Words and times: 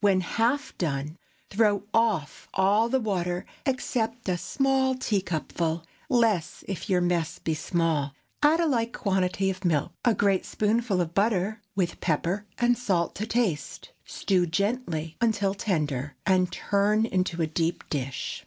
When 0.03 0.21
half 0.21 0.75
done, 0.79 1.19
throw 1.51 1.83
off 1.93 2.47
all 2.55 2.89
the 2.89 2.99
water, 2.99 3.45
except 3.67 4.27
a 4.29 4.35
small 4.35 4.95
teacupful—less, 4.95 6.63
if 6.67 6.89
your 6.89 7.01
mess 7.01 7.37
be 7.37 7.53
small; 7.53 8.15
add 8.41 8.59
a 8.59 8.65
like 8.65 8.93
quantity 8.93 9.51
of 9.51 9.63
milk, 9.63 9.91
a 10.03 10.15
great 10.15 10.43
spoonful 10.43 11.01
of 11.01 11.13
butter, 11.13 11.61
with 11.75 12.01
pepper 12.01 12.47
and 12.57 12.75
salt 12.79 13.13
to 13.17 13.27
taste. 13.27 13.91
Stew 14.03 14.47
gently 14.47 15.17
until 15.21 15.53
tender, 15.53 16.15
and 16.25 16.51
turn 16.51 17.05
into 17.05 17.39
a 17.39 17.45
deep 17.45 17.87
dish. 17.91 18.39